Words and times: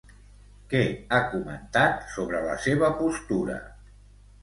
Què 0.71 0.81
ha 1.11 1.19
comentat 1.35 2.01
sobre 2.17 2.43
la 2.49 2.59
seva 2.67 2.93
postura? 3.07 3.63